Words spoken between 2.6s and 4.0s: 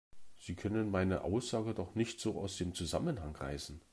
Zusammenhang reißen!